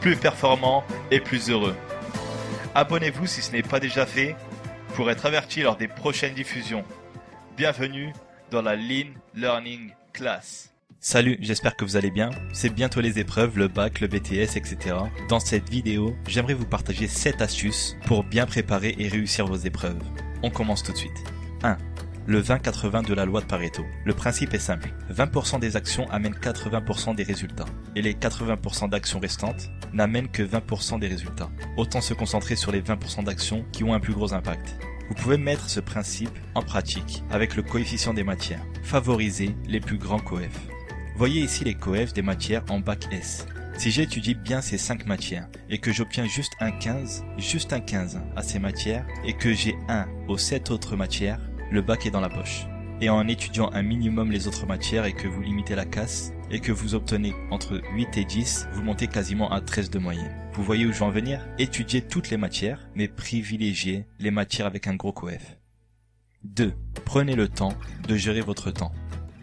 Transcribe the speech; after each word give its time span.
plus 0.00 0.16
performant 0.16 0.84
et 1.10 1.20
plus 1.20 1.50
heureux. 1.50 1.76
Abonnez-vous 2.74 3.26
si 3.26 3.42
ce 3.42 3.52
n'est 3.52 3.62
pas 3.62 3.80
déjà 3.80 4.06
fait 4.06 4.34
pour 4.94 5.10
être 5.10 5.26
averti 5.26 5.62
lors 5.62 5.76
des 5.76 5.88
prochaines 5.88 6.34
diffusions. 6.34 6.84
Bienvenue 7.56 8.12
dans 8.50 8.62
la 8.62 8.76
Lean 8.76 9.08
Learning 9.34 9.92
Class. 10.12 10.72
Salut, 11.02 11.38
j'espère 11.40 11.76
que 11.76 11.84
vous 11.84 11.96
allez 11.96 12.10
bien. 12.10 12.30
C'est 12.52 12.68
bientôt 12.68 13.00
les 13.00 13.18
épreuves, 13.18 13.56
le 13.56 13.68
bac, 13.68 14.00
le 14.00 14.06
BTS, 14.06 14.56
etc. 14.56 14.96
Dans 15.28 15.40
cette 15.40 15.68
vidéo, 15.68 16.14
j'aimerais 16.26 16.54
vous 16.54 16.66
partager 16.66 17.06
7 17.06 17.40
astuces 17.40 17.96
pour 18.06 18.22
bien 18.24 18.46
préparer 18.46 18.94
et 18.98 19.08
réussir 19.08 19.46
vos 19.46 19.56
épreuves. 19.56 20.02
On 20.42 20.50
commence 20.50 20.82
tout 20.82 20.92
de 20.92 20.98
suite. 20.98 21.24
1. 21.62 21.76
Le 22.30 22.40
20-80 22.40 23.08
de 23.08 23.14
la 23.14 23.24
loi 23.24 23.40
de 23.40 23.46
Pareto. 23.46 23.84
Le 24.04 24.14
principe 24.14 24.54
est 24.54 24.60
simple. 24.60 24.94
20% 25.12 25.58
des 25.58 25.74
actions 25.74 26.08
amènent 26.10 26.36
80% 26.36 27.16
des 27.16 27.24
résultats. 27.24 27.64
Et 27.96 28.02
les 28.02 28.14
80% 28.14 28.88
d'actions 28.88 29.18
restantes 29.18 29.68
n'amènent 29.92 30.28
que 30.28 30.44
20% 30.44 31.00
des 31.00 31.08
résultats. 31.08 31.50
Autant 31.76 32.00
se 32.00 32.14
concentrer 32.14 32.54
sur 32.54 32.70
les 32.70 32.82
20% 32.82 33.24
d'actions 33.24 33.64
qui 33.72 33.82
ont 33.82 33.94
un 33.94 33.98
plus 33.98 34.12
gros 34.12 34.32
impact. 34.32 34.76
Vous 35.08 35.16
pouvez 35.16 35.38
mettre 35.38 35.68
ce 35.68 35.80
principe 35.80 36.30
en 36.54 36.62
pratique 36.62 37.24
avec 37.32 37.56
le 37.56 37.64
coefficient 37.64 38.14
des 38.14 38.22
matières. 38.22 38.64
Favorisez 38.84 39.56
les 39.66 39.80
plus 39.80 39.98
grands 39.98 40.20
coefs. 40.20 40.68
Voyez 41.16 41.40
ici 41.40 41.64
les 41.64 41.74
coefs 41.74 42.12
des 42.12 42.22
matières 42.22 42.62
en 42.70 42.78
bac 42.78 43.08
S. 43.10 43.44
Si 43.76 43.90
j'étudie 43.90 44.34
bien 44.34 44.60
ces 44.60 44.78
5 44.78 45.06
matières 45.06 45.48
et 45.68 45.78
que 45.78 45.90
j'obtiens 45.90 46.26
juste 46.26 46.52
un 46.60 46.70
15, 46.70 47.24
juste 47.38 47.72
un 47.72 47.80
15 47.80 48.20
à 48.36 48.42
ces 48.42 48.58
matières 48.58 49.06
et 49.24 49.32
que 49.32 49.52
j'ai 49.52 49.74
1 49.88 50.06
aux 50.28 50.38
7 50.38 50.70
autres 50.70 50.96
matières, 50.96 51.40
le 51.70 51.82
bac 51.82 52.06
est 52.06 52.10
dans 52.10 52.20
la 52.20 52.28
poche. 52.28 52.66
Et 53.00 53.08
en 53.08 53.26
étudiant 53.28 53.70
un 53.72 53.82
minimum 53.82 54.30
les 54.30 54.46
autres 54.46 54.66
matières 54.66 55.06
et 55.06 55.12
que 55.12 55.26
vous 55.26 55.40
limitez 55.40 55.74
la 55.74 55.86
casse 55.86 56.32
et 56.50 56.60
que 56.60 56.72
vous 56.72 56.94
obtenez 56.94 57.34
entre 57.50 57.80
8 57.94 58.18
et 58.18 58.24
10, 58.24 58.68
vous 58.72 58.82
montez 58.82 59.06
quasiment 59.06 59.50
à 59.50 59.60
13 59.60 59.88
de 59.90 59.98
moyenne. 59.98 60.34
Vous 60.52 60.64
voyez 60.64 60.84
où 60.84 60.92
je 60.92 60.98
veux 60.98 61.04
en 61.04 61.10
venir? 61.10 61.40
Étudiez 61.58 62.02
toutes 62.02 62.30
les 62.30 62.36
matières, 62.36 62.90
mais 62.94 63.08
privilégiez 63.08 64.04
les 64.18 64.30
matières 64.30 64.66
avec 64.66 64.86
un 64.86 64.96
gros 64.96 65.12
coef. 65.12 65.56
2. 66.44 66.74
Prenez 67.04 67.36
le 67.36 67.48
temps 67.48 67.74
de 68.06 68.16
gérer 68.16 68.40
votre 68.40 68.70
temps. 68.70 68.92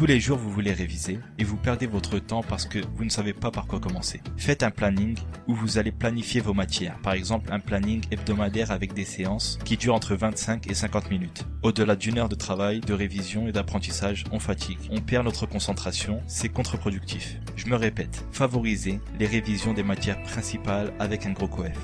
Tous 0.00 0.06
les 0.06 0.18
jours, 0.18 0.38
vous 0.38 0.50
voulez 0.50 0.72
réviser 0.72 1.18
et 1.38 1.44
vous 1.44 1.58
perdez 1.58 1.86
votre 1.86 2.18
temps 2.18 2.42
parce 2.42 2.64
que 2.64 2.78
vous 2.96 3.04
ne 3.04 3.10
savez 3.10 3.34
pas 3.34 3.50
par 3.50 3.66
quoi 3.66 3.80
commencer. 3.80 4.22
Faites 4.38 4.62
un 4.62 4.70
planning 4.70 5.14
où 5.46 5.54
vous 5.54 5.76
allez 5.76 5.92
planifier 5.92 6.40
vos 6.40 6.54
matières. 6.54 6.96
Par 7.02 7.12
exemple, 7.12 7.52
un 7.52 7.60
planning 7.60 8.02
hebdomadaire 8.10 8.70
avec 8.70 8.94
des 8.94 9.04
séances 9.04 9.58
qui 9.62 9.76
durent 9.76 9.94
entre 9.94 10.14
25 10.14 10.70
et 10.70 10.72
50 10.72 11.10
minutes. 11.10 11.44
Au-delà 11.62 11.96
d'une 11.96 12.16
heure 12.16 12.30
de 12.30 12.34
travail, 12.34 12.80
de 12.80 12.94
révision 12.94 13.46
et 13.46 13.52
d'apprentissage, 13.52 14.24
on 14.32 14.38
fatigue. 14.38 14.78
On 14.90 15.02
perd 15.02 15.26
notre 15.26 15.44
concentration, 15.44 16.22
c'est 16.26 16.48
contre-productif. 16.48 17.38
Je 17.56 17.66
me 17.66 17.76
répète, 17.76 18.24
favorisez 18.32 19.00
les 19.18 19.26
révisions 19.26 19.74
des 19.74 19.82
matières 19.82 20.22
principales 20.22 20.94
avec 20.98 21.26
un 21.26 21.32
gros 21.32 21.46
coef. 21.46 21.76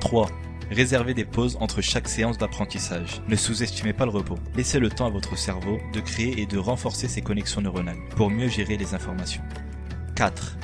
3. 0.00 0.28
Réservez 0.70 1.14
des 1.14 1.24
pauses 1.24 1.56
entre 1.60 1.80
chaque 1.80 2.08
séance 2.08 2.38
d'apprentissage. 2.38 3.22
Ne 3.28 3.36
sous-estimez 3.36 3.92
pas 3.92 4.04
le 4.04 4.10
repos. 4.10 4.38
Laissez 4.54 4.78
le 4.78 4.90
temps 4.90 5.06
à 5.06 5.10
votre 5.10 5.36
cerveau 5.36 5.78
de 5.92 6.00
créer 6.00 6.40
et 6.40 6.46
de 6.46 6.58
renforcer 6.58 7.08
ses 7.08 7.22
connexions 7.22 7.60
neuronales 7.60 7.98
pour 8.16 8.30
mieux 8.30 8.48
gérer 8.48 8.76
les 8.76 8.94
informations. 8.94 9.42
4. 10.16 10.58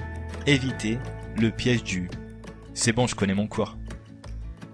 Évitez 0.47 0.99
le 1.37 1.51
piège 1.51 1.83
du 1.83 2.09
c'est 2.77 2.93
bon, 2.93 3.07
je 3.07 3.15
connais 3.15 3.35
mon 3.35 3.47
cours. 3.47 3.79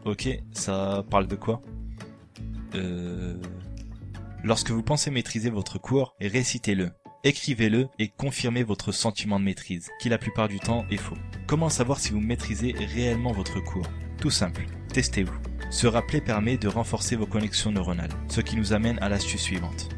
Ok, 0.07 0.27
ça 0.53 1.05
parle 1.11 1.27
de 1.27 1.37
quoi? 1.37 1.61
Euh... 2.75 3.37
Lorsque 4.43 4.71
vous 4.71 4.83
pensez 4.83 5.11
maîtriser 5.11 5.51
votre 5.51 5.79
cours, 5.79 6.17
récitez-le. 6.19 6.93
Écrivez-le 7.25 7.89
et 7.99 8.09
confirmez 8.09 8.63
votre 8.63 8.91
sentiment 8.91 9.39
de 9.39 9.45
maîtrise, 9.45 9.91
qui 10.01 10.09
la 10.09 10.17
plupart 10.17 10.49
du 10.49 10.59
temps 10.59 10.87
est 10.91 10.97
faux. 10.97 11.19
Comment 11.47 11.69
savoir 11.69 12.01
si 12.01 12.13
vous 12.13 12.21
maîtrisez 12.21 12.73
réellement 12.73 13.33
votre 13.33 13.61
cours 13.61 13.87
Tout 14.21 14.31
simple. 14.31 14.67
Testez-vous. 14.93 15.33
Se 15.71 15.87
rappeler 15.87 16.21
permet 16.21 16.59
de 16.59 16.69
renforcer 16.69 17.17
vos 17.17 17.25
connexions 17.25 17.73
neuronales, 17.73 18.11
ce 18.29 18.43
qui 18.43 18.57
nous 18.57 18.75
amène 18.75 18.99
à 19.01 19.09
l'astuce 19.09 19.41
suivante. 19.41 19.89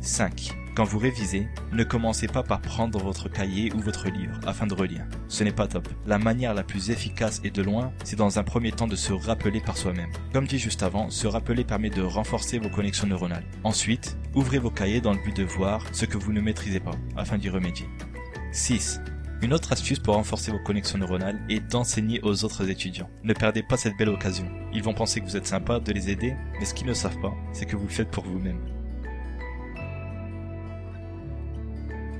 5. 0.00 0.56
Quand 0.74 0.84
vous 0.84 0.98
révisez, 0.98 1.46
ne 1.70 1.84
commencez 1.84 2.28
pas 2.28 2.42
par 2.42 2.62
prendre 2.62 2.98
votre 2.98 3.28
cahier 3.28 3.70
ou 3.74 3.80
votre 3.80 4.08
livre 4.08 4.40
afin 4.46 4.66
de 4.66 4.72
relire. 4.72 5.04
Ce 5.28 5.44
n'est 5.44 5.52
pas 5.52 5.66
top. 5.66 5.86
La 6.06 6.18
manière 6.18 6.54
la 6.54 6.62
plus 6.62 6.88
efficace 6.88 7.42
et 7.44 7.50
de 7.50 7.62
loin, 7.62 7.92
c'est 8.04 8.16
dans 8.16 8.38
un 8.38 8.42
premier 8.42 8.72
temps 8.72 8.86
de 8.86 8.96
se 8.96 9.12
rappeler 9.12 9.60
par 9.60 9.76
soi-même. 9.76 10.12
Comme 10.32 10.46
dit 10.46 10.58
juste 10.58 10.82
avant, 10.82 11.10
se 11.10 11.26
rappeler 11.26 11.64
permet 11.64 11.90
de 11.90 12.02
renforcer 12.02 12.58
vos 12.58 12.70
connexions 12.70 13.06
neuronales. 13.06 13.44
Ensuite, 13.64 14.16
ouvrez 14.34 14.58
vos 14.58 14.70
cahiers 14.70 15.02
dans 15.02 15.12
le 15.12 15.22
but 15.22 15.36
de 15.36 15.44
voir 15.44 15.84
ce 15.92 16.06
que 16.06 16.16
vous 16.16 16.32
ne 16.32 16.40
maîtrisez 16.40 16.80
pas 16.80 16.96
afin 17.18 17.36
d'y 17.36 17.50
remédier. 17.50 17.86
6. 18.52 19.00
Une 19.42 19.52
autre 19.52 19.70
astuce 19.72 19.98
pour 19.98 20.14
renforcer 20.14 20.50
vos 20.50 20.58
connexions 20.58 20.98
neuronales 20.98 21.38
est 21.50 21.60
d'enseigner 21.60 22.20
aux 22.22 22.44
autres 22.44 22.70
étudiants. 22.70 23.10
Ne 23.22 23.34
perdez 23.34 23.62
pas 23.62 23.76
cette 23.76 23.96
belle 23.98 24.08
occasion. 24.08 24.50
Ils 24.72 24.82
vont 24.82 24.94
penser 24.94 25.20
que 25.20 25.26
vous 25.26 25.36
êtes 25.36 25.46
sympa 25.46 25.78
de 25.78 25.92
les 25.92 26.10
aider, 26.10 26.34
mais 26.58 26.64
ce 26.64 26.72
qu'ils 26.72 26.86
ne 26.86 26.94
savent 26.94 27.20
pas, 27.20 27.34
c'est 27.52 27.66
que 27.66 27.76
vous 27.76 27.86
le 27.86 27.92
faites 27.92 28.10
pour 28.10 28.24
vous-même. 28.24 28.60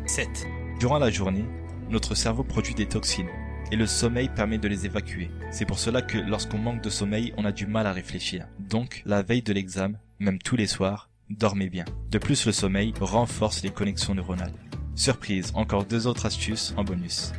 7. 0.05 0.47
Durant 0.79 0.99
la 0.99 1.11
journée, 1.11 1.47
notre 1.89 2.15
cerveau 2.15 2.45
produit 2.45 2.75
des 2.75 2.87
toxines 2.87 3.31
et 3.73 3.77
le 3.77 3.87
sommeil 3.87 4.29
permet 4.29 4.59
de 4.59 4.69
les 4.69 4.85
évacuer. 4.85 5.31
C'est 5.51 5.65
pour 5.65 5.79
cela 5.79 6.03
que 6.03 6.19
lorsqu'on 6.19 6.59
manque 6.59 6.83
de 6.83 6.91
sommeil, 6.91 7.33
on 7.39 7.47
a 7.47 7.53
du 7.53 7.67
mal 7.67 7.87
à 7.87 7.93
réfléchir. 7.93 8.47
Donc, 8.59 9.03
la 9.07 9.23
veille 9.23 9.43
de 9.43 9.55
l'examen, 9.55 9.99
même 10.19 10.39
tous 10.39 10.57
les 10.57 10.67
soirs, 10.67 11.09
dormez 11.31 11.71
bien. 11.71 11.87
De 12.11 12.19
plus, 12.19 12.47
le 12.47 12.53
sommeil 12.53 12.93
renforce 13.01 13.63
les 13.63 13.71
connexions 13.71 14.15
neuronales. 14.15 14.53
Surprise, 14.97 15.53
encore 15.55 15.85
deux 15.85 16.07
autres 16.07 16.25
astuces 16.25 16.73
en 16.79 16.83
bonus. 16.83 17.33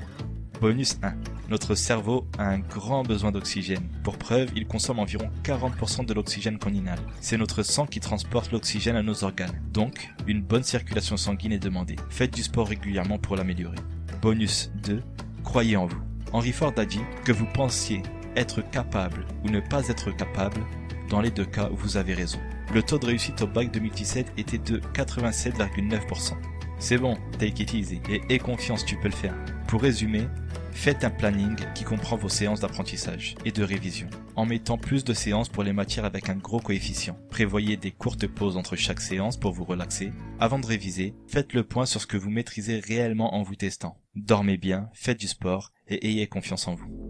Bonus 0.62 1.00
1. 1.02 1.16
Notre 1.50 1.74
cerveau 1.74 2.28
a 2.38 2.48
un 2.48 2.60
grand 2.60 3.02
besoin 3.02 3.32
d'oxygène. 3.32 3.90
Pour 4.04 4.20
preuve, 4.20 4.50
il 4.56 4.68
consomme 4.68 5.00
environ 5.00 5.32
40% 5.44 6.06
de 6.06 6.14
l'oxygène 6.14 6.60
qu'on 6.60 6.72
inhale. 6.72 7.00
C'est 7.20 7.36
notre 7.36 7.64
sang 7.64 7.88
qui 7.88 8.00
transporte 8.00 8.52
l'oxygène 8.52 8.96
à 8.96 9.02
nos 9.02 9.24
organes. 9.24 9.60
Donc, 9.74 10.14
une 10.28 10.44
bonne 10.44 10.62
circulation 10.62 11.18
sanguine 11.18 11.52
est 11.52 11.58
demandée. 11.58 11.96
Faites 12.12 12.34
du 12.34 12.44
sport 12.44 12.68
régulièrement 12.68 13.18
pour 13.18 13.36
l'améliorer. 13.36 13.80
Bonus 14.22 14.72
2. 14.84 15.02
Croyez 15.44 15.78
en 15.78 15.88
vous. 15.88 16.02
Henry 16.34 16.52
Ford 16.52 16.74
a 16.78 16.86
dit 16.86 17.02
que 17.26 17.32
vous 17.32 17.48
pensiez 17.56 18.04
être 18.36 18.62
capable 18.70 19.26
ou 19.44 19.50
ne 19.50 19.62
pas 19.62 19.88
être 19.88 20.12
capable. 20.12 20.62
Dans 21.10 21.22
les 21.22 21.32
deux 21.32 21.46
cas, 21.46 21.70
vous 21.72 21.98
avez 21.98 22.14
raison. 22.14 22.40
Le 22.72 22.84
taux 22.84 23.00
de 23.00 23.08
réussite 23.08 23.42
au 23.42 23.48
bac 23.48 23.72
2017 23.72 24.34
était 24.38 24.60
de 24.60 24.80
87,9%. 24.94 26.34
C'est 26.80 27.00
bon, 27.00 27.18
take 27.40 27.64
it 27.64 27.74
easy 27.74 28.00
et 28.08 28.22
aie 28.30 28.38
confiance, 28.38 28.86
tu 28.86 28.98
peux 28.98 29.08
le 29.08 29.14
faire. 29.14 29.34
Pour 29.68 29.82
résumer, 29.82 30.28
faites 30.72 31.04
un 31.04 31.10
planning 31.10 31.56
qui 31.74 31.84
comprend 31.84 32.18
vos 32.18 32.30
séances 32.30 32.60
d'apprentissage 32.60 33.36
et 33.46 33.52
de 33.52 33.64
révision, 33.64 34.08
en 34.36 34.46
mettant 34.46 34.78
plus 34.78 35.04
de 35.04 35.14
séances 35.14 35.50
pour 35.50 35.64
les 35.64 35.74
matières 35.74 36.06
avec 36.06 36.30
un 36.30 36.36
gros 36.36 36.60
coefficient. 36.60 37.18
Prévoyez 37.32 37.78
des 37.78 37.92
courtes 37.92 38.28
pauses 38.28 38.58
entre 38.58 38.76
chaque 38.76 39.02
séance 39.02 39.38
pour 39.38 39.54
vous 39.54 39.66
relaxer. 39.66 40.12
Avant 40.40 40.60
de 40.60 40.68
réviser, 40.68 41.16
faites 41.28 41.54
le 41.54 41.64
point 41.64 41.88
sur 41.88 42.00
ce 42.00 42.08
que 42.08 42.18
vous 42.18 42.30
maîtrisez 42.30 42.80
réellement 42.80 43.34
en 43.34 43.42
vous 43.42 43.56
testant. 43.56 44.00
Dormez 44.16 44.58
bien, 44.58 44.90
faites 44.94 45.20
du 45.20 45.28
sport 45.28 45.72
et 45.88 46.08
ayez 46.08 46.28
confiance 46.28 46.68
en 46.68 46.76
vous. 46.76 47.07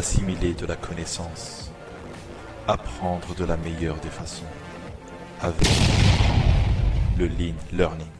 Assimiler 0.00 0.54
de 0.54 0.64
la 0.64 0.76
connaissance, 0.76 1.70
apprendre 2.66 3.34
de 3.34 3.44
la 3.44 3.58
meilleure 3.58 3.96
des 3.96 4.08
façons, 4.08 4.50
avec 5.42 5.68
le 7.18 7.26
Lean 7.26 7.52
Learning. 7.70 8.19